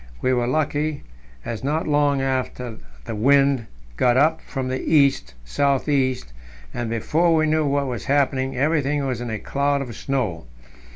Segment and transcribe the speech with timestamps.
[0.19, 1.03] We were lucky,
[1.45, 3.67] as not long after the wind
[3.97, 6.33] got up from the east south east,
[6.73, 10.47] and, before we knew what was happening, everything was in a cloud of snow.